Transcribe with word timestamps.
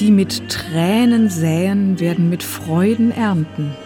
Die 0.00 0.10
mit 0.10 0.48
Tränen 0.48 1.28
säen, 1.28 2.00
werden 2.00 2.30
mit 2.30 2.42
Freuden 2.42 3.12
ernten. 3.12 3.76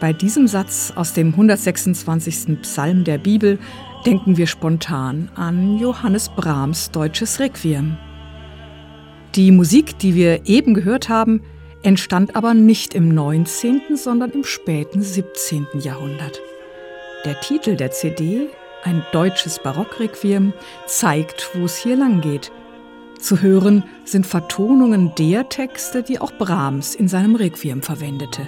Bei 0.00 0.12
diesem 0.12 0.48
Satz 0.48 0.92
aus 0.96 1.12
dem 1.12 1.28
126. 1.28 2.60
Psalm 2.62 3.04
der 3.04 3.18
Bibel 3.18 3.60
denken 4.04 4.36
wir 4.36 4.48
spontan 4.48 5.30
an 5.36 5.78
Johannes 5.78 6.30
Brahms 6.30 6.90
deutsches 6.90 7.38
Requiem. 7.38 7.96
Die 9.36 9.52
Musik, 9.52 10.00
die 10.00 10.16
wir 10.16 10.48
eben 10.48 10.74
gehört 10.74 11.08
haben, 11.08 11.42
entstand 11.84 12.34
aber 12.34 12.52
nicht 12.52 12.92
im 12.92 13.14
19., 13.14 13.82
sondern 13.94 14.32
im 14.32 14.42
späten 14.42 15.00
17. 15.00 15.68
Jahrhundert. 15.78 16.40
Der 17.24 17.40
Titel 17.40 17.76
der 17.76 17.92
CD, 17.92 18.48
ein 18.82 19.04
deutsches 19.12 19.60
Barockrequiem, 19.60 20.52
zeigt, 20.88 21.50
wo 21.54 21.66
es 21.66 21.76
hier 21.76 21.94
lang 21.94 22.20
geht. 22.20 22.50
Zu 23.24 23.40
hören 23.40 23.84
sind 24.04 24.26
Vertonungen 24.26 25.14
der 25.14 25.48
Texte, 25.48 26.02
die 26.02 26.18
auch 26.18 26.32
Brahms 26.32 26.94
in 26.94 27.08
seinem 27.08 27.36
Requiem 27.36 27.80
verwendete. 27.80 28.46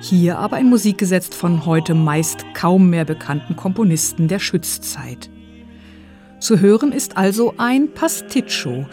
Hier 0.00 0.38
aber 0.38 0.58
in 0.58 0.70
Musik 0.70 0.96
gesetzt 0.96 1.34
von 1.34 1.66
heute 1.66 1.92
meist 1.92 2.46
kaum 2.54 2.88
mehr 2.88 3.04
bekannten 3.04 3.54
Komponisten 3.54 4.26
der 4.26 4.38
Schützzeit. 4.38 5.28
Zu 6.40 6.58
hören 6.58 6.90
ist 6.90 7.18
also 7.18 7.52
ein 7.58 7.92
Pasticcio, 7.92 8.86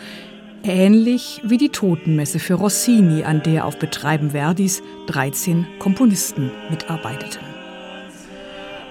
ähnlich 0.63 1.39
wie 1.45 1.59
die 1.59 1.69
Totenmesse 1.69 2.39
für 2.39 2.55
Rossini, 2.55 3.23
an 3.23 3.41
der 3.41 3.67
auf 3.67 3.79
Betreiben 3.79 4.31
Verdis 4.31 4.83
13 5.07 5.65
Komponisten 5.79 6.51
mitarbeiteten. 6.69 7.39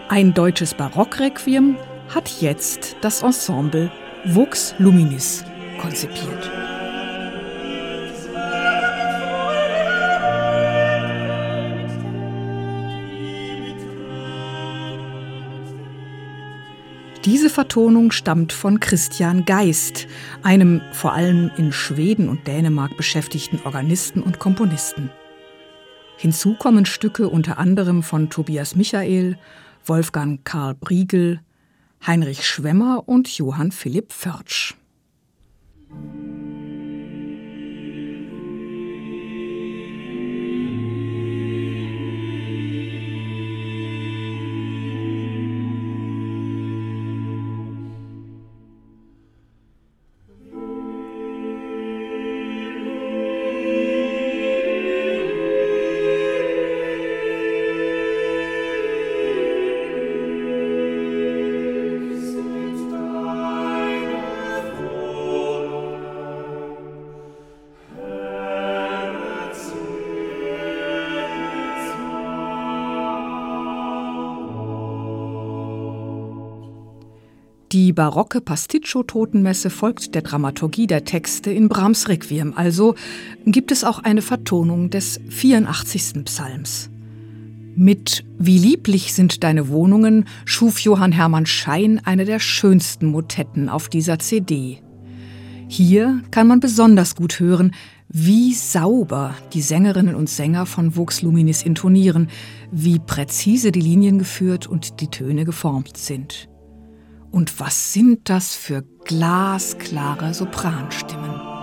Ein 0.09 0.33
deutsches 0.33 0.73
Barockrequiem 0.73 1.77
hat 2.15 2.41
jetzt 2.41 2.97
das 3.03 3.23
Ensemble 3.23 3.93
Vox 4.25 4.75
Luminis 4.79 5.45
konzipiert. 5.85 6.51
Diese 17.25 17.49
Vertonung 17.49 18.13
stammt 18.13 18.53
von 18.53 18.81
Christian 18.81 19.45
Geist, 19.45 20.07
einem 20.43 20.81
vor 20.93 21.13
allem 21.13 21.51
in 21.57 21.73
Schweden 21.73 22.29
und 22.29 22.47
Dänemark 22.47 22.97
beschäftigten 22.97 23.61
Organisten 23.65 24.23
und 24.23 24.39
Komponisten. 24.39 25.11
Hinzu 26.17 26.55
kommen 26.55 26.87
Stücke 26.87 27.29
unter 27.29 27.59
anderem 27.59 28.03
von 28.03 28.31
Tobias 28.31 28.75
Michael, 28.77 29.39
Wolfgang 29.85 30.45
Karl 30.45 30.75
Briegel, 30.75 31.41
Heinrich 32.07 32.47
Schwemmer 32.47 33.03
und 33.07 33.29
Johann 33.37 33.73
Philipp 33.73 34.13
Förtsch. 34.13 34.75
Thank 35.97 36.15
you. 36.17 36.24
Die 77.75 77.93
barocke 77.93 78.41
Pasticcio-Totenmesse 78.41 79.69
folgt 79.69 80.15
der 80.15 80.23
Dramaturgie 80.23 80.87
der 80.87 81.05
Texte 81.05 81.51
in 81.51 81.69
Brahms 81.69 82.09
Requiem, 82.09 82.53
also 82.55 82.95
gibt 83.47 83.73
es 83.73 83.83
auch 83.83 83.99
eine 83.99 84.23
Vertonung 84.23 84.91
des 84.91 85.19
84. 85.29 86.25
Psalms. 86.25 86.89
Mit 87.75 88.25
Wie 88.39 88.59
lieblich 88.59 89.13
sind 89.13 89.43
deine 89.43 89.71
Wohnungen 89.71 90.27
schuf 90.45 90.79
Johann 90.79 91.11
Hermann 91.11 91.47
Schein 91.47 92.01
eine 92.05 92.25
der 92.25 92.39
schönsten 92.39 93.07
Motetten 93.07 93.69
auf 93.69 93.89
dieser 93.89 94.21
CD. 94.21 94.79
Hier 95.67 96.23
kann 96.31 96.47
man 96.47 96.61
besonders 96.61 97.17
gut 97.17 97.41
hören, 97.41 97.73
wie 98.07 98.55
sauber 98.55 99.35
die 99.53 99.63
Sängerinnen 99.63 100.15
und 100.15 100.31
Sänger 100.31 100.67
von 100.67 100.95
Vox 100.95 101.23
Luminis 101.23 101.65
intonieren, 101.65 102.29
wie 102.71 103.01
präzise 103.01 103.73
die 103.73 103.81
Linien 103.81 104.21
geführt 104.21 104.69
und 104.69 105.01
die 105.01 105.09
Töne 105.09 105.45
geformt 105.45 105.97
sind. 105.97 106.49
Und 107.35 107.59
was 107.59 107.93
sind 107.93 108.31
das 108.31 108.55
für 108.55 108.83
glasklare 109.05 110.33
Sopranstimmen? 110.35 111.54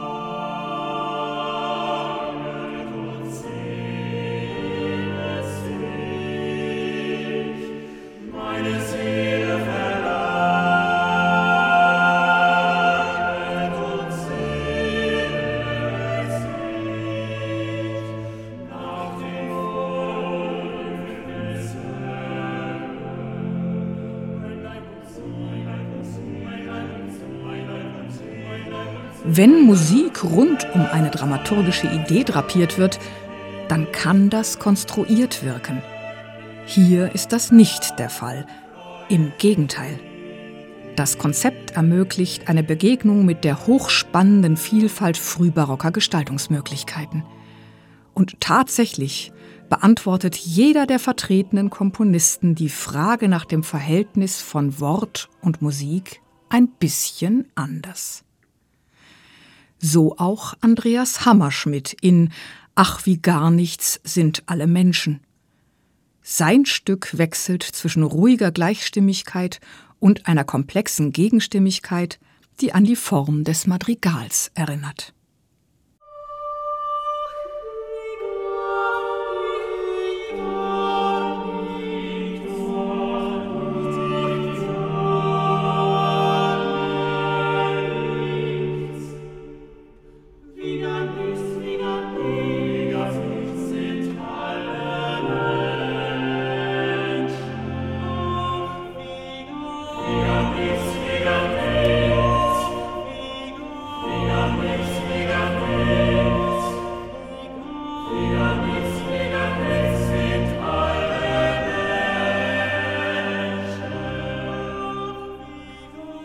Wenn 29.24 29.66
Musik 29.66 30.24
rund 30.24 30.68
um 30.74 30.82
eine 30.82 31.12
dramaturgische 31.12 31.88
Idee 31.88 32.24
drapiert 32.24 32.80
wird, 32.80 33.00
dann 33.68 33.92
kann 33.92 34.32
das 34.32 34.58
konstruiert 34.58 35.46
wirken. 35.46 35.84
Hier 36.66 37.14
ist 37.14 37.32
das 37.32 37.52
nicht 37.52 38.00
der 38.00 38.10
Fall. 38.10 38.48
Im 39.10 39.32
Gegenteil. 39.38 40.00
Das 40.96 41.20
Konzept 41.20 41.72
ermöglicht 41.72 42.50
eine 42.50 42.64
Begegnung 42.64 43.24
mit 43.24 43.44
der 43.44 43.68
hochspannenden 43.68 44.58
Vielfalt 44.58 45.18
frühbarocker 45.18 45.92
Gestaltungsmöglichkeiten. 45.92 47.24
Und 48.16 48.42
tatsächlich 48.42 49.32
beantwortet 49.70 50.36
jeder 50.36 50.88
der 50.88 51.00
vertretenen 51.00 51.70
Komponisten 51.70 52.56
die 52.56 52.70
Frage 52.70 53.28
nach 53.28 53.46
dem 53.46 53.64
Verhältnis 53.64 54.42
von 54.42 54.80
Wort 54.80 55.30
und 55.42 55.62
Musik 55.62 56.22
ein 56.50 56.68
bisschen 56.68 57.46
anders. 57.54 58.24
So 59.82 60.18
auch 60.18 60.54
Andreas 60.62 61.26
Hammerschmidt 61.26 61.98
in 62.02 62.32
Ach 62.76 63.06
wie 63.06 63.18
gar 63.18 63.52
nichts 63.52 64.00
sind 64.04 64.44
alle 64.46 64.68
Menschen. 64.68 65.20
Sein 66.22 66.66
Stück 66.66 67.18
wechselt 67.18 67.64
zwischen 67.64 68.04
ruhiger 68.04 68.52
Gleichstimmigkeit 68.52 69.60
und 70.00 70.28
einer 70.28 70.44
komplexen 70.44 71.12
Gegenstimmigkeit, 71.12 72.20
die 72.62 72.74
an 72.74 72.86
die 72.86 72.96
Form 72.96 73.44
des 73.44 73.66
Madrigals 73.66 74.52
erinnert. 74.54 75.14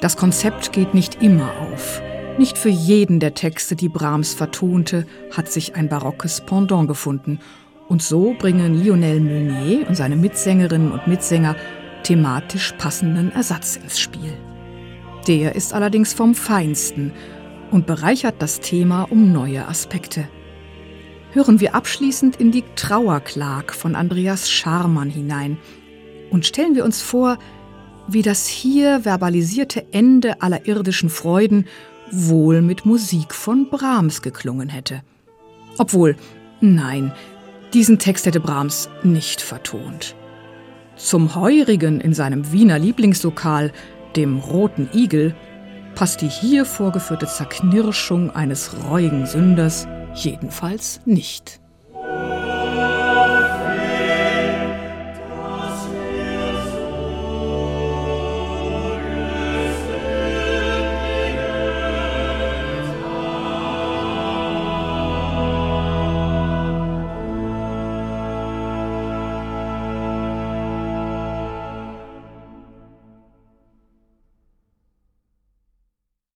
Das 0.01 0.17
Konzept 0.17 0.73
geht 0.73 0.93
nicht 0.93 1.23
immer 1.23 1.51
auf. 1.73 2.03
Nicht 2.39 2.59
für 2.59 2.69
jeden 2.69 3.19
der 3.19 3.33
Texte, 3.33 3.77
die 3.77 3.89
Brahms 3.89 4.35
vertonte, 4.35 5.07
hat 5.35 5.51
sich 5.51 5.75
ein 5.75 5.89
barockes 5.89 6.43
Pendant 6.43 6.87
gefunden. 6.87 7.41
Und 7.89 8.03
so 8.03 8.35
bringen 8.39 8.75
Lionel 8.75 9.21
Meunier 9.21 9.89
und 9.89 9.95
seine 9.95 10.17
Mitsängerinnen 10.17 10.93
und 10.93 11.07
Mitsänger 11.07 11.57
thematisch 12.03 12.73
passenden 12.77 13.33
Ersatz 13.33 13.77
ins 13.77 13.99
Spiel. 13.99 14.35
Der 15.27 15.55
ist 15.55 15.73
allerdings 15.73 16.13
vom 16.13 16.35
Feinsten 16.35 17.13
und 17.71 17.87
bereichert 17.87 18.37
das 18.41 18.61
Thema 18.61 19.05
um 19.05 19.33
neue 19.33 19.67
Aspekte. 19.67 20.29
Hören 21.33 21.59
wir 21.61 21.75
abschließend 21.75 22.37
in 22.37 22.53
die 22.53 22.65
Trauerklag 22.77 23.75
von 23.75 23.95
Andreas 23.95 24.51
Scharmann 24.51 25.11
hinein 25.11 25.59
und 26.31 26.47
stellen 26.47 26.75
wir 26.75 26.85
uns 26.85 27.03
vor, 27.03 27.39
wie 28.09 28.23
das 28.23 28.47
hier 28.47 29.01
verbalisierte 29.01 29.87
Ende 29.93 30.41
aller 30.43 30.67
irdischen 30.67 31.11
Freuden 31.11 31.67
wohl 32.11 32.63
mit 32.63 32.87
Musik 32.87 33.35
von 33.35 33.69
Brahms 33.69 34.23
geklungen 34.23 34.69
hätte. 34.69 35.03
Obwohl, 35.79 36.17
nein, 36.61 37.13
diesen 37.75 37.99
Text 37.99 38.27
hätte 38.27 38.41
Brahms 38.41 38.89
nicht 39.03 39.41
vertont. 39.41 40.15
Zum 40.97 41.35
Heurigen 41.35 42.01
in 42.01 42.15
seinem 42.15 42.53
Wiener 42.53 42.79
Lieblingslokal, 42.79 43.73
dem 44.15 44.39
Roten 44.39 44.89
Igel, 44.95 45.35
passt 45.95 46.23
die 46.23 46.29
hier 46.29 46.65
vorgeführte 46.65 47.27
Zerknirschung 47.27 48.31
eines 48.31 48.71
reuigen 48.89 49.27
Sünders 49.27 49.87
jedenfalls 50.15 51.01
nicht. 51.05 51.61